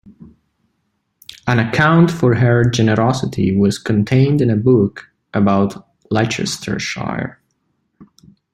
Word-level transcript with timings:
An 1.45 1.59
account 1.59 2.11
of 2.11 2.21
her 2.21 2.63
generosity 2.67 3.55
was 3.55 3.77
contained 3.77 4.41
in 4.41 4.49
a 4.49 4.55
book 4.55 5.05
about 5.31 5.89
Leicestershire. 6.09 7.39